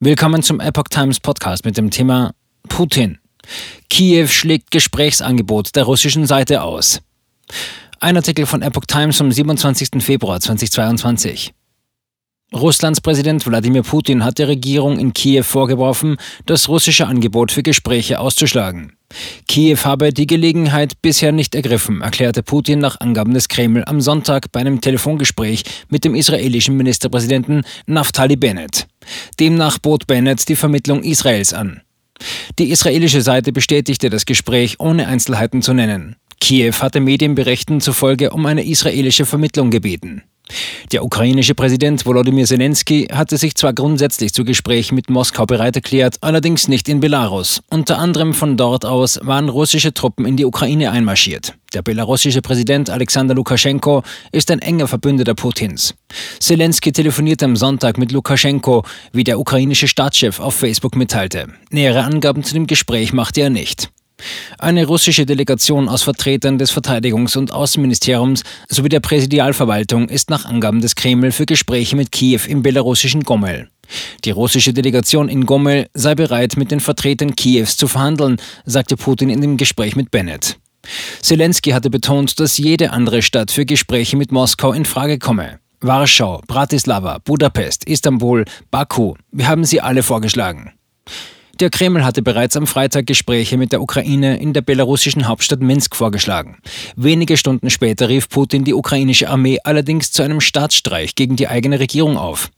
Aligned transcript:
Willkommen 0.00 0.44
zum 0.44 0.60
Epoch 0.60 0.84
Times 0.90 1.18
Podcast 1.18 1.64
mit 1.64 1.76
dem 1.76 1.90
Thema 1.90 2.32
Putin. 2.68 3.18
Kiew 3.90 4.28
schlägt 4.28 4.70
Gesprächsangebot 4.70 5.74
der 5.74 5.82
russischen 5.82 6.24
Seite 6.24 6.62
aus. 6.62 7.00
Ein 7.98 8.14
Artikel 8.14 8.46
von 8.46 8.62
Epoch 8.62 8.84
Times 8.86 9.16
vom 9.16 9.32
27. 9.32 10.00
Februar 10.00 10.38
2022. 10.38 11.52
Russlands 12.54 13.00
Präsident 13.00 13.44
Wladimir 13.44 13.82
Putin 13.82 14.22
hat 14.22 14.38
der 14.38 14.46
Regierung 14.46 15.00
in 15.00 15.12
Kiew 15.12 15.42
vorgeworfen, 15.42 16.16
das 16.46 16.68
russische 16.68 17.08
Angebot 17.08 17.50
für 17.50 17.64
Gespräche 17.64 18.20
auszuschlagen. 18.20 18.92
Kiew 19.48 19.78
habe 19.84 20.12
die 20.12 20.28
Gelegenheit 20.28 21.02
bisher 21.02 21.32
nicht 21.32 21.56
ergriffen, 21.56 22.02
erklärte 22.02 22.44
Putin 22.44 22.78
nach 22.78 23.00
Angaben 23.00 23.34
des 23.34 23.48
Kreml 23.48 23.82
am 23.84 24.00
Sonntag 24.00 24.52
bei 24.52 24.60
einem 24.60 24.80
Telefongespräch 24.80 25.64
mit 25.88 26.04
dem 26.04 26.14
israelischen 26.14 26.76
Ministerpräsidenten 26.76 27.64
Naftali 27.86 28.36
Bennett. 28.36 28.86
Demnach 29.40 29.78
bot 29.78 30.06
Bennett 30.06 30.48
die 30.48 30.56
Vermittlung 30.56 31.02
Israels 31.02 31.52
an. 31.52 31.82
Die 32.58 32.70
israelische 32.70 33.22
Seite 33.22 33.52
bestätigte 33.52 34.10
das 34.10 34.26
Gespräch 34.26 34.80
ohne 34.80 35.06
Einzelheiten 35.06 35.62
zu 35.62 35.72
nennen. 35.72 36.16
Kiew 36.40 36.74
hatte 36.80 37.00
Medienberichten 37.00 37.80
zufolge 37.80 38.30
um 38.30 38.46
eine 38.46 38.64
israelische 38.64 39.26
Vermittlung 39.26 39.70
gebeten. 39.70 40.22
Der 40.92 41.04
ukrainische 41.04 41.54
Präsident 41.54 42.06
Volodymyr 42.06 42.46
Zelensky 42.46 43.08
hatte 43.12 43.36
sich 43.36 43.54
zwar 43.54 43.72
grundsätzlich 43.72 44.32
zu 44.32 44.44
Gesprächen 44.44 44.94
mit 44.94 45.10
Moskau 45.10 45.46
bereit 45.46 45.76
erklärt, 45.76 46.16
allerdings 46.20 46.68
nicht 46.68 46.88
in 46.88 47.00
Belarus. 47.00 47.60
Unter 47.70 47.98
anderem 47.98 48.34
von 48.34 48.56
dort 48.56 48.84
aus 48.84 49.18
waren 49.22 49.48
russische 49.48 49.92
Truppen 49.92 50.26
in 50.26 50.36
die 50.36 50.44
Ukraine 50.44 50.90
einmarschiert. 50.90 51.54
Der 51.74 51.82
belarussische 51.82 52.40
Präsident 52.40 52.88
Alexander 52.88 53.34
Lukaschenko 53.34 54.02
ist 54.32 54.50
ein 54.50 54.60
enger 54.60 54.86
Verbündeter 54.86 55.34
Putins. 55.34 55.94
Zelensky 56.40 56.92
telefonierte 56.92 57.44
am 57.44 57.56
Sonntag 57.56 57.98
mit 57.98 58.10
Lukaschenko, 58.10 58.84
wie 59.12 59.24
der 59.24 59.38
ukrainische 59.38 59.88
Staatschef 59.88 60.40
auf 60.40 60.54
Facebook 60.54 60.96
mitteilte. 60.96 61.48
Nähere 61.70 62.04
Angaben 62.04 62.42
zu 62.42 62.54
dem 62.54 62.66
Gespräch 62.66 63.12
machte 63.12 63.42
er 63.42 63.50
nicht. 63.50 63.90
Eine 64.58 64.86
russische 64.86 65.26
Delegation 65.26 65.88
aus 65.88 66.02
Vertretern 66.02 66.58
des 66.58 66.72
Verteidigungs- 66.72 67.36
und 67.36 67.52
Außenministeriums 67.52 68.42
sowie 68.68 68.88
der 68.88 69.00
Präsidialverwaltung 69.00 70.08
ist 70.08 70.30
nach 70.30 70.44
Angaben 70.44 70.80
des 70.80 70.94
Kreml 70.94 71.32
für 71.32 71.46
Gespräche 71.46 71.96
mit 71.96 72.12
Kiew 72.12 72.40
im 72.48 72.62
belarussischen 72.62 73.22
Gomel. 73.22 73.68
Die 74.24 74.30
russische 74.30 74.72
Delegation 74.72 75.28
in 75.28 75.46
Gomel 75.46 75.88
sei 75.94 76.14
bereit, 76.14 76.56
mit 76.56 76.70
den 76.70 76.80
Vertretern 76.80 77.36
Kiews 77.36 77.76
zu 77.76 77.88
verhandeln, 77.88 78.36
sagte 78.64 78.96
Putin 78.96 79.30
in 79.30 79.40
dem 79.40 79.56
Gespräch 79.56 79.96
mit 79.96 80.10
Bennett. 80.10 80.58
Zelensky 81.22 81.70
hatte 81.70 81.90
betont, 81.90 82.40
dass 82.40 82.58
jede 82.58 82.90
andere 82.92 83.22
Stadt 83.22 83.50
für 83.50 83.66
Gespräche 83.66 84.16
mit 84.16 84.32
Moskau 84.32 84.72
in 84.72 84.84
Frage 84.84 85.18
komme. 85.18 85.58
Warschau, 85.80 86.42
Bratislava, 86.46 87.18
Budapest, 87.18 87.84
Istanbul, 87.84 88.44
Baku, 88.70 89.14
wir 89.30 89.48
haben 89.48 89.64
sie 89.64 89.80
alle 89.80 90.02
vorgeschlagen. 90.02 90.72
Der 91.60 91.70
Kreml 91.70 92.04
hatte 92.04 92.22
bereits 92.22 92.56
am 92.56 92.68
Freitag 92.68 93.08
Gespräche 93.08 93.56
mit 93.56 93.72
der 93.72 93.82
Ukraine 93.82 94.38
in 94.38 94.52
der 94.52 94.60
belarussischen 94.60 95.26
Hauptstadt 95.26 95.60
Minsk 95.60 95.96
vorgeschlagen. 95.96 96.58
Wenige 96.94 97.36
Stunden 97.36 97.68
später 97.68 98.08
rief 98.08 98.28
Putin 98.28 98.62
die 98.62 98.74
ukrainische 98.74 99.28
Armee 99.28 99.58
allerdings 99.64 100.12
zu 100.12 100.22
einem 100.22 100.40
Staatsstreich 100.40 101.16
gegen 101.16 101.34
die 101.34 101.48
eigene 101.48 101.80
Regierung 101.80 102.16
auf. 102.16 102.50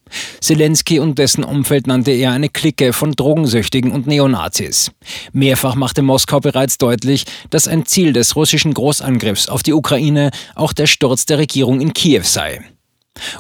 Zelensky 0.43 0.99
und 0.99 1.19
dessen 1.19 1.45
Umfeld 1.45 1.87
nannte 1.87 2.11
er 2.11 2.33
eine 2.33 2.51
Clique 2.51 2.93
von 2.93 3.13
Drogensüchtigen 3.13 3.91
und 3.91 4.07
Neonazis. 4.07 4.91
Mehrfach 5.33 5.77
machte 5.77 6.03
Moskau 6.03 6.41
bereits 6.41 6.77
deutlich, 6.77 7.25
dass 7.49 7.69
ein 7.69 7.87
Ziel 7.87 8.13
des 8.13 8.37
russischen 8.37 8.75
Großangriffs 8.75 9.49
auf 9.49 9.63
die 9.63 9.73
Ukraine 9.73 10.31
auch 10.55 10.75
der 10.75 10.87
Sturz 10.87 11.25
der 11.25 11.39
Regierung 11.39 11.81
in 11.81 11.95
Kiew 11.95 12.25
sei. 12.25 12.61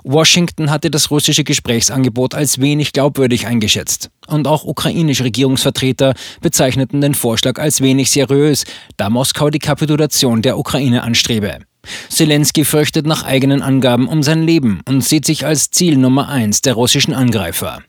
Washington 0.03 0.71
hatte 0.71 0.91
das 0.91 1.11
russische 1.11 1.45
Gesprächsangebot 1.45 2.35
als 2.35 2.61
wenig 2.61 2.93
glaubwürdig 2.93 3.47
eingeschätzt. 3.47 4.11
Und 4.27 4.47
auch 4.47 4.65
ukrainische 4.65 5.25
Regierungsvertreter 5.25 6.15
bezeichneten 6.41 7.01
den 7.01 7.15
Vorschlag 7.15 7.59
als 7.59 7.81
wenig 7.81 8.11
seriös, 8.11 8.65
da 8.97 9.11
Moskau 9.11 9.51
die 9.51 9.59
Kapitulation 9.59 10.43
der 10.43 10.59
Ukraine 10.59 11.03
anstrebe. 11.03 11.59
Zelensky 12.09 12.65
fürchtet 12.65 13.07
nach 13.07 13.23
eigenen 13.23 13.63
Angaben 13.63 14.07
um 14.07 14.23
sein 14.23 14.43
Leben 14.43 14.81
und 14.87 15.03
sieht 15.03 15.25
sich 15.25 15.47
als 15.47 15.71
Ziel 15.71 15.97
Nummer 15.97 16.29
eins 16.29 16.61
der 16.61 16.75
russischen 16.75 17.15
Angreifer. 17.15 17.83